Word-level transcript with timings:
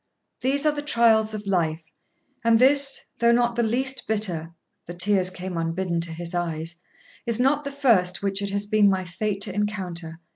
These 0.41 0.65
are 0.65 0.71
the 0.71 0.81
trials 0.81 1.35
of 1.35 1.45
life, 1.45 1.85
and 2.43 2.57
this, 2.57 2.99
though 3.19 3.31
not 3.31 3.55
the 3.55 3.61
least 3.61 4.07
bitter' 4.07 4.51
(the 4.87 4.95
tears 4.95 5.29
came 5.29 5.57
unbidden 5.57 6.01
to 6.01 6.11
his 6.11 6.33
eyes), 6.33 6.77
'is 7.27 7.39
not 7.39 7.63
the 7.65 7.69
first 7.71 8.23
which 8.23 8.41
it 8.41 8.49
has 8.49 8.65
been 8.65 8.89
my 8.89 9.05
fate 9.05 9.41
to 9.41 9.53
encounter. 9.53 10.17